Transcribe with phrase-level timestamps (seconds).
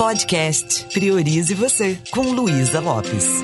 [0.00, 3.42] Podcast Priorize Você, com Luísa Lopes.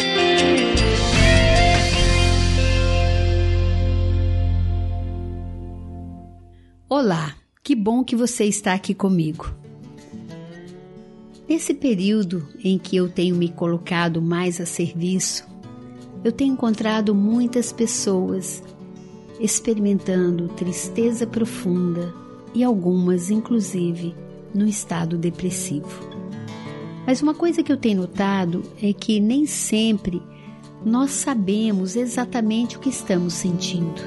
[6.89, 9.55] Olá, que bom que você está aqui comigo.
[11.47, 15.47] Nesse período em que eu tenho me colocado mais a serviço,
[16.25, 18.63] eu tenho encontrado muitas pessoas
[19.39, 22.15] experimentando tristeza profunda
[22.55, 24.15] e algumas, inclusive,
[24.55, 26.16] no estado depressivo.
[27.07, 30.21] Mas uma coisa que eu tenho notado é que nem sempre
[30.85, 34.03] nós sabemos exatamente o que estamos sentindo.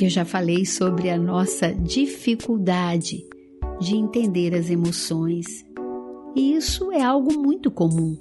[0.00, 3.24] Eu já falei sobre a nossa dificuldade
[3.80, 5.46] de entender as emoções.
[6.34, 8.18] E isso é algo muito comum.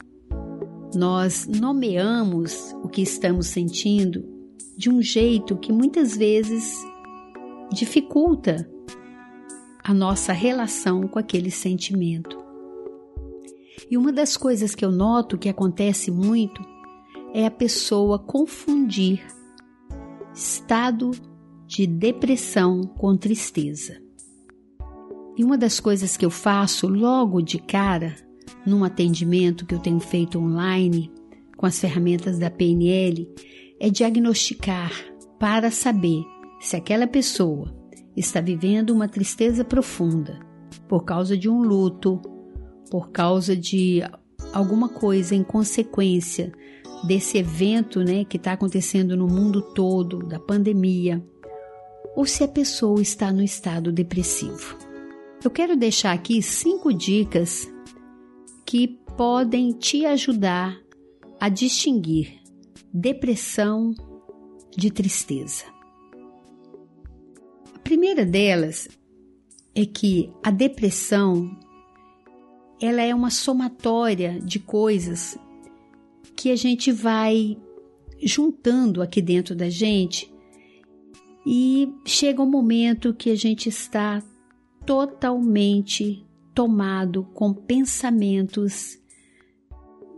[0.96, 4.24] Nós nomeamos o que estamos sentindo
[4.78, 6.84] de um jeito que muitas vezes
[7.72, 8.70] dificulta
[9.84, 12.38] a nossa relação com aquele sentimento.
[13.90, 16.62] E uma das coisas que eu noto que acontece muito
[17.34, 19.26] é a pessoa confundir
[20.34, 21.12] estado
[21.66, 24.02] de depressão com tristeza.
[25.36, 28.16] E uma das coisas que eu faço logo de cara,
[28.66, 31.12] num atendimento que eu tenho feito online
[31.58, 33.30] com as ferramentas da PNL,
[33.80, 34.92] é diagnosticar
[35.40, 36.24] para saber
[36.60, 37.74] se aquela pessoa
[38.16, 40.40] está vivendo uma tristeza profunda
[40.88, 42.22] por causa de um luto,
[42.90, 44.02] por causa de
[44.54, 46.52] alguma coisa em consequência
[47.04, 51.24] desse evento né, que está acontecendo no mundo todo, da pandemia,
[52.16, 54.78] ou se a pessoa está no estado depressivo.
[55.44, 57.68] Eu quero deixar aqui cinco dicas
[58.74, 60.82] que podem te ajudar
[61.40, 62.42] a distinguir
[62.92, 63.94] depressão
[64.76, 65.66] de tristeza.
[67.76, 68.90] A primeira delas
[69.76, 71.56] é que a depressão
[72.82, 75.38] ela é uma somatória de coisas
[76.36, 77.56] que a gente vai
[78.24, 80.34] juntando aqui dentro da gente
[81.46, 84.24] e chega um momento que a gente está
[84.84, 88.98] totalmente tomado com pensamentos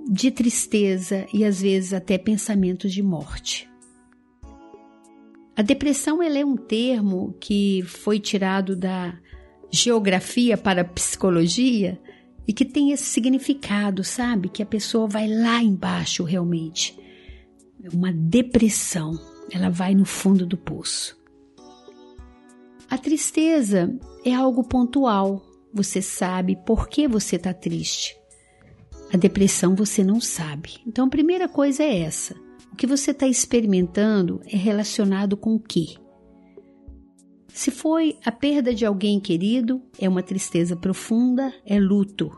[0.07, 3.69] de tristeza e às vezes até pensamentos de morte.
[5.55, 9.17] A depressão é um termo que foi tirado da
[9.71, 11.99] geografia para a psicologia
[12.47, 14.49] e que tem esse significado, sabe?
[14.49, 16.97] Que a pessoa vai lá embaixo realmente.
[17.93, 19.17] Uma depressão,
[19.51, 21.17] ela vai no fundo do poço.
[22.89, 25.41] A tristeza é algo pontual.
[25.75, 28.17] Você sabe por que você está triste.
[29.13, 30.79] A depressão você não sabe.
[30.87, 32.33] Então a primeira coisa é essa.
[32.71, 35.97] O que você está experimentando é relacionado com o quê?
[37.49, 42.31] Se foi a perda de alguém querido, é uma tristeza profunda, é luto.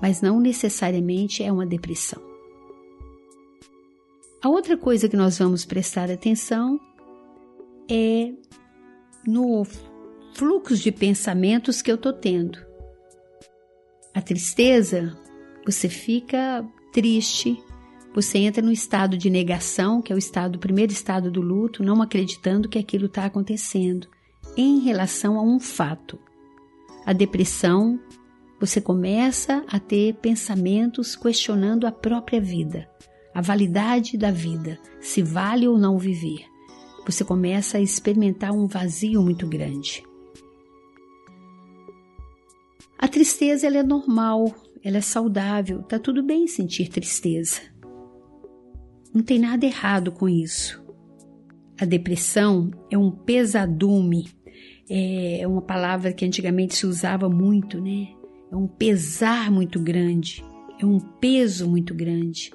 [0.00, 2.22] Mas não necessariamente é uma depressão.
[4.42, 6.80] A outra coisa que nós vamos prestar atenção
[7.90, 8.32] é
[9.26, 9.46] no
[10.38, 12.64] fluxo de pensamentos que eu tô tendo.
[14.14, 15.18] A tristeza,
[15.66, 17.60] você fica triste,
[18.14, 21.82] você entra no estado de negação, que é o estado, o primeiro estado do luto,
[21.82, 24.06] não acreditando que aquilo está acontecendo
[24.56, 26.16] em relação a um fato.
[27.04, 27.98] A depressão,
[28.60, 32.88] você começa a ter pensamentos questionando a própria vida,
[33.34, 36.46] a validade da vida, se vale ou não viver
[37.08, 40.02] você começa a experimentar um vazio muito grande.
[42.98, 47.60] A tristeza ela é normal, ela é saudável, tá tudo bem sentir tristeza.
[49.14, 50.82] Não tem nada errado com isso.
[51.80, 54.26] A depressão é um pesadume,
[54.90, 58.08] é uma palavra que antigamente se usava muito, né?
[58.50, 60.44] É um pesar muito grande,
[60.80, 62.52] é um peso muito grande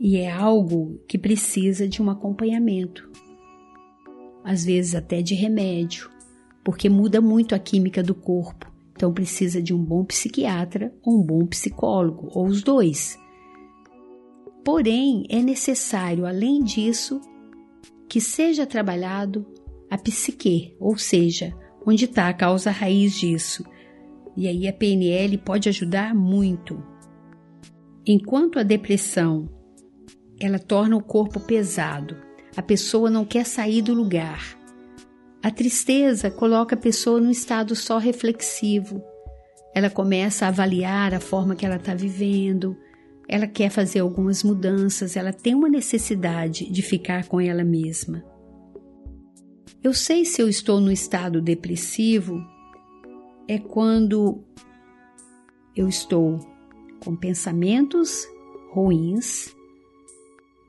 [0.00, 3.08] e é algo que precisa de um acompanhamento
[4.44, 6.10] às vezes até de remédio,
[6.64, 8.71] porque muda muito a química do corpo.
[9.02, 13.18] Então precisa de um bom psiquiatra ou um bom psicólogo, ou os dois.
[14.64, 17.20] Porém, é necessário, além disso,
[18.08, 19.44] que seja trabalhado
[19.90, 21.52] a psique, ou seja,
[21.84, 23.64] onde está a causa raiz disso.
[24.36, 26.80] E aí a PNL pode ajudar muito.
[28.06, 29.48] Enquanto a depressão
[30.38, 32.16] ela torna o corpo pesado,
[32.56, 34.61] a pessoa não quer sair do lugar.
[35.42, 39.02] A tristeza coloca a pessoa num estado só reflexivo.
[39.74, 42.76] Ela começa a avaliar a forma que ela está vivendo,
[43.28, 48.22] ela quer fazer algumas mudanças, ela tem uma necessidade de ficar com ela mesma.
[49.82, 52.40] Eu sei se eu estou no estado depressivo
[53.48, 54.44] é quando
[55.74, 56.38] eu estou
[57.04, 58.28] com pensamentos
[58.70, 59.54] ruins,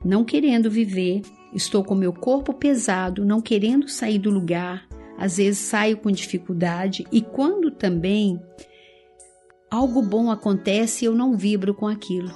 [0.04, 1.22] não querendo viver,
[1.54, 4.86] estou com meu corpo pesado, não querendo sair do lugar,
[5.16, 8.40] às vezes saio com dificuldade e quando também
[9.70, 12.30] algo bom acontece, eu não vibro com aquilo.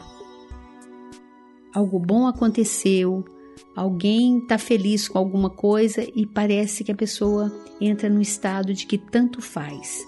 [1.75, 3.25] Algo bom aconteceu,
[3.77, 8.87] alguém está feliz com alguma coisa e parece que a pessoa entra no estado de
[8.87, 10.07] que tanto faz.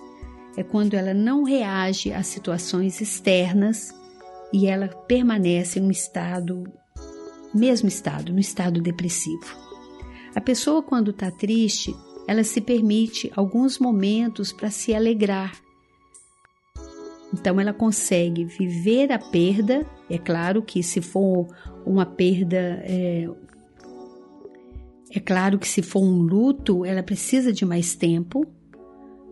[0.56, 3.94] É quando ela não reage às situações externas
[4.52, 6.64] e ela permanece no estado,
[7.54, 9.56] mesmo estado, no estado depressivo.
[10.34, 11.94] A pessoa, quando está triste,
[12.26, 15.52] ela se permite alguns momentos para se alegrar,
[17.32, 19.86] então ela consegue viver a perda.
[20.08, 21.46] É claro que se for
[21.86, 23.28] uma perda, é,
[25.10, 28.44] é claro que se for um luto, ela precisa de mais tempo,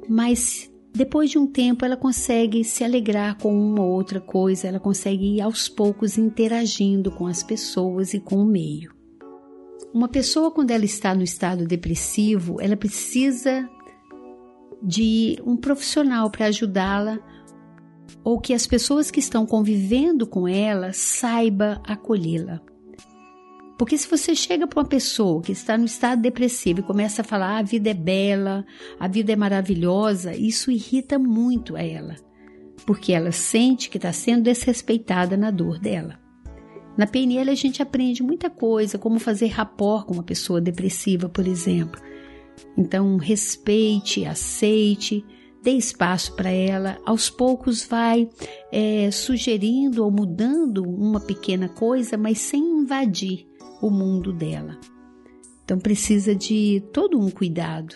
[0.08, 4.80] mas depois de um tempo ela consegue se alegrar com uma ou outra coisa, ela
[4.80, 8.92] consegue ir aos poucos interagindo com as pessoas e com o meio.
[9.92, 13.68] Uma pessoa, quando ela está no estado depressivo, ela precisa
[14.82, 17.18] de um profissional para ajudá-la
[18.22, 22.60] ou que as pessoas que estão convivendo com ela saiba acolhê-la.
[23.78, 27.24] Porque se você chega para uma pessoa que está no estado depressivo e começa a
[27.24, 28.66] falar ah, a vida é bela,
[28.98, 32.16] a vida é maravilhosa, isso irrita muito a ela,
[32.84, 36.18] porque ela sente que está sendo desrespeitada na dor dela.
[36.96, 41.46] Na PNL a gente aprende muita coisa, como fazer rapport com uma pessoa depressiva, por
[41.46, 42.00] exemplo.
[42.76, 45.24] Então, respeite, aceite,
[45.62, 48.28] dê espaço para ela, aos poucos vai
[48.72, 53.47] é, sugerindo ou mudando uma pequena coisa, mas sem invadir
[53.80, 54.78] o mundo dela.
[55.64, 57.94] Então precisa de todo um cuidado.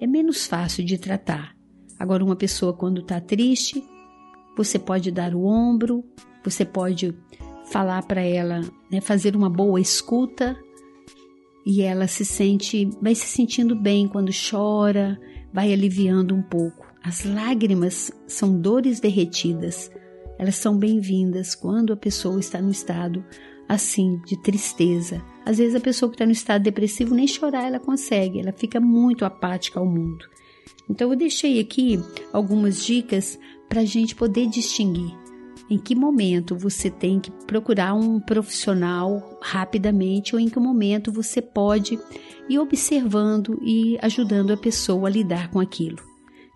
[0.00, 1.54] É menos fácil de tratar.
[1.98, 3.82] Agora, uma pessoa quando está triste,
[4.56, 6.04] você pode dar o ombro,
[6.44, 7.14] você pode
[7.70, 8.60] falar para ela,
[8.90, 10.56] né, fazer uma boa escuta
[11.64, 15.18] e ela se sente, vai se sentindo bem quando chora,
[15.52, 16.84] vai aliviando um pouco.
[17.02, 19.90] As lágrimas são dores derretidas.
[20.38, 23.24] Elas são bem-vindas quando a pessoa está no estado
[23.68, 25.22] assim de tristeza.
[25.44, 28.80] Às vezes a pessoa que está no estado depressivo nem chorar ela consegue, ela fica
[28.80, 30.26] muito apática ao mundo.
[30.88, 32.00] Então eu deixei aqui
[32.32, 33.38] algumas dicas
[33.68, 35.14] para a gente poder distinguir
[35.68, 41.40] em que momento você tem que procurar um profissional rapidamente ou em que momento você
[41.40, 41.98] pode
[42.48, 45.98] ir observando e ajudando a pessoa a lidar com aquilo.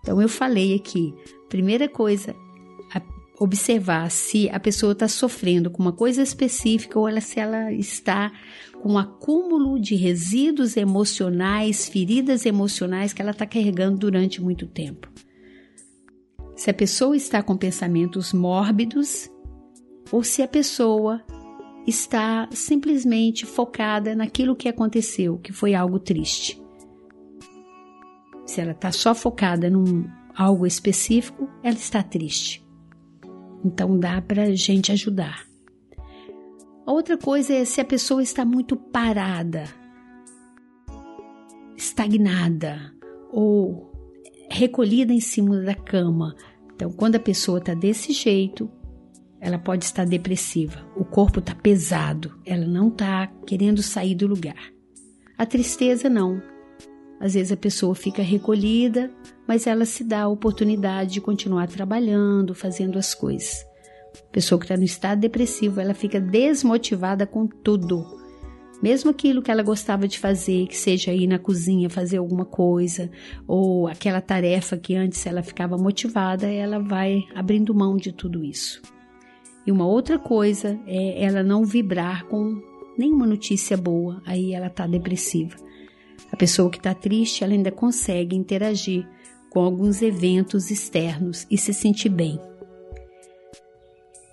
[0.01, 1.13] Então eu falei aqui,
[1.49, 2.35] primeira coisa,
[3.39, 8.31] observar se a pessoa está sofrendo com uma coisa específica ou ela, se ela está
[8.81, 15.09] com um acúmulo de resíduos emocionais, feridas emocionais que ela está carregando durante muito tempo.
[16.55, 19.29] Se a pessoa está com pensamentos mórbidos
[20.11, 21.23] ou se a pessoa
[21.87, 26.61] está simplesmente focada naquilo que aconteceu, que foi algo triste.
[28.45, 30.05] Se ela está só focada num
[30.35, 32.68] algo específico, ela está triste.
[33.63, 35.45] Então dá para a gente ajudar.
[36.85, 39.65] A outra coisa é se a pessoa está muito parada,
[41.77, 42.93] estagnada
[43.31, 43.91] ou
[44.49, 46.35] recolhida em cima da cama.
[46.73, 48.69] Então, quando a pessoa está desse jeito,
[49.39, 50.83] ela pode estar depressiva.
[50.95, 54.73] O corpo está pesado, ela não está querendo sair do lugar.
[55.37, 56.41] A tristeza não.
[57.19, 59.11] Às vezes a pessoa fica recolhida,
[59.47, 63.65] mas ela se dá a oportunidade de continuar trabalhando, fazendo as coisas.
[64.17, 68.05] A pessoa que está no estado depressivo, ela fica desmotivada com tudo.
[68.81, 73.11] Mesmo aquilo que ela gostava de fazer, que seja ir na cozinha fazer alguma coisa,
[73.45, 78.81] ou aquela tarefa que antes ela ficava motivada, ela vai abrindo mão de tudo isso.
[79.67, 82.61] E uma outra coisa é ela não vibrar com
[82.97, 85.55] nenhuma notícia boa, aí ela está depressiva.
[86.31, 89.07] A pessoa que está triste, ela ainda consegue interagir
[89.49, 92.39] com alguns eventos externos e se sentir bem.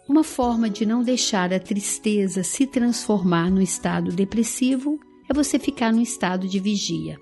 [0.08, 5.92] Uma forma de não deixar a tristeza se transformar no estado depressivo é você ficar
[5.92, 7.18] no estado de vigia.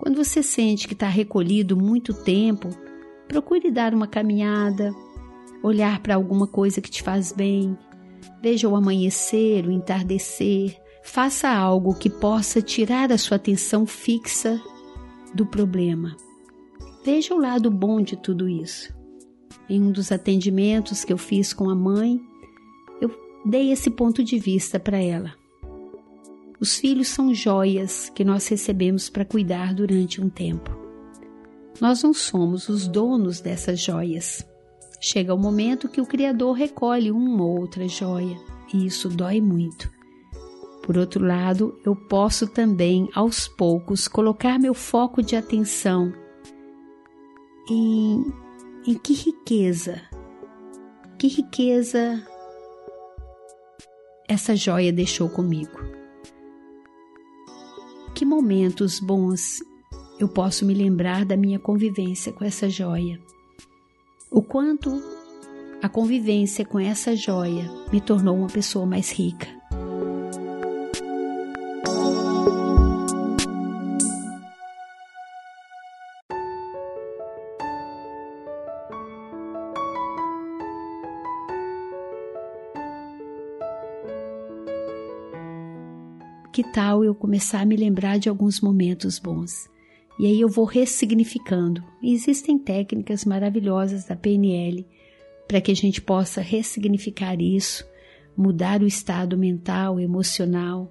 [0.00, 2.68] Quando você sente que está recolhido muito tempo,
[3.28, 4.92] procure dar uma caminhada,
[5.62, 7.78] olhar para alguma coisa que te faz bem,
[8.42, 10.76] veja o amanhecer, o entardecer,
[11.06, 14.60] Faça algo que possa tirar a sua atenção fixa
[15.34, 16.16] do problema.
[17.04, 18.92] Veja o lado bom de tudo isso.
[19.68, 22.18] Em um dos atendimentos que eu fiz com a mãe,
[23.02, 23.10] eu
[23.44, 25.34] dei esse ponto de vista para ela.
[26.58, 30.70] Os filhos são joias que nós recebemos para cuidar durante um tempo.
[31.80, 34.44] Nós não somos os donos dessas joias.
[34.98, 38.36] Chega o momento que o Criador recolhe uma ou outra joia,
[38.72, 39.92] e isso dói muito.
[40.84, 46.12] Por outro lado, eu posso também, aos poucos, colocar meu foco de atenção
[47.70, 48.22] em,
[48.86, 50.02] em que riqueza,
[51.18, 52.22] que riqueza
[54.28, 55.80] essa joia deixou comigo.
[58.14, 59.62] Que momentos bons
[60.20, 63.18] eu posso me lembrar da minha convivência com essa joia.
[64.30, 65.02] O quanto
[65.82, 69.63] a convivência com essa joia me tornou uma pessoa mais rica.
[86.54, 89.68] Que tal eu começar a me lembrar de alguns momentos bons?
[90.16, 91.82] E aí eu vou ressignificando.
[92.00, 94.86] Existem técnicas maravilhosas da PNL
[95.48, 97.84] para que a gente possa ressignificar isso,
[98.36, 100.88] mudar o estado mental, emocional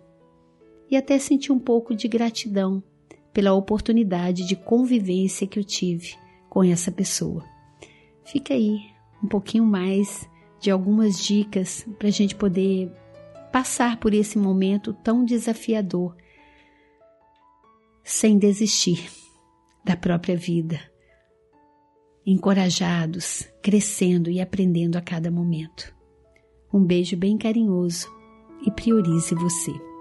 [0.91, 2.83] e até sentir um pouco de gratidão
[3.31, 6.13] pela oportunidade de convivência que eu tive
[6.49, 7.41] com essa pessoa.
[8.25, 8.79] Fica aí
[9.23, 10.29] um pouquinho mais
[10.59, 12.91] de algumas dicas para a gente poder
[13.53, 16.17] passar por esse momento tão desafiador
[18.03, 19.11] sem desistir
[19.85, 20.79] da própria vida,
[22.25, 25.95] encorajados, crescendo e aprendendo a cada momento.
[26.73, 28.11] Um beijo bem carinhoso
[28.65, 29.92] e priorize você.